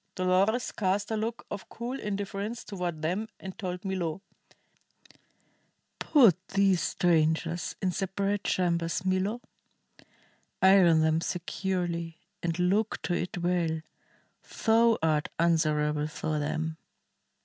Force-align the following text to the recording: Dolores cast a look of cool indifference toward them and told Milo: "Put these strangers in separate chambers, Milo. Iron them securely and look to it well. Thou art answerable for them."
Dolores 0.15 0.71
cast 0.71 1.11
a 1.11 1.15
look 1.15 1.45
of 1.51 1.69
cool 1.69 1.99
indifference 1.99 2.63
toward 2.63 3.03
them 3.03 3.27
and 3.39 3.55
told 3.59 3.85
Milo: 3.85 4.23
"Put 5.99 6.47
these 6.47 6.81
strangers 6.81 7.75
in 7.83 7.91
separate 7.91 8.43
chambers, 8.43 9.05
Milo. 9.05 9.41
Iron 10.59 11.01
them 11.01 11.21
securely 11.21 12.17
and 12.41 12.57
look 12.57 12.99
to 13.03 13.13
it 13.13 13.37
well. 13.37 13.81
Thou 14.65 14.97
art 15.03 15.29
answerable 15.37 16.07
for 16.07 16.39
them." 16.39 16.77